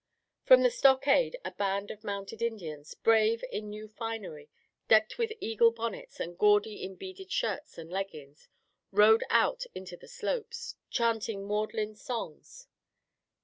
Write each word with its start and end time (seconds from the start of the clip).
From 0.41 0.63
the 0.63 0.71
stockade 0.71 1.37
a 1.45 1.51
band 1.51 1.91
of 1.91 2.03
mounted 2.03 2.41
Indians, 2.41 2.95
brave 2.95 3.43
in 3.51 3.69
new 3.69 3.87
finery, 3.87 4.49
decked 4.87 5.19
with 5.19 5.31
eagle 5.39 5.69
bonnets 5.69 6.19
and 6.19 6.39
gaudy 6.39 6.83
in 6.83 6.95
beaded 6.95 7.31
shirts 7.31 7.77
and 7.77 7.91
leggings, 7.91 8.49
rode 8.91 9.23
out 9.29 9.67
into 9.75 9.95
the 9.95 10.07
slopes, 10.07 10.73
chanting 10.89 11.45
maudlin 11.45 11.93
songs. 11.93 12.65